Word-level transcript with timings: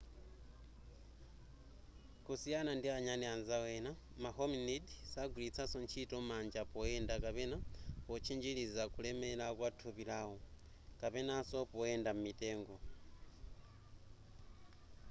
kusiyana 2.25 2.71
ndi 2.75 2.87
anyani 2.97 3.25
anzawo 3.35 3.67
ena 3.77 3.91
ma 4.23 4.29
hominid 4.37 4.85
sagwilitsanso 5.13 5.77
ntchito 5.83 6.17
manja 6.29 6.61
poyenda 6.73 7.15
kapena 7.23 7.57
potchinjiliza 8.05 8.83
kulemela 8.93 9.45
kwa 9.57 9.67
nthupi 9.73 10.03
lawo 10.11 10.37
kapenanso 10.99 11.57
poyenda 11.73 12.11
m'mitengo 12.15 12.75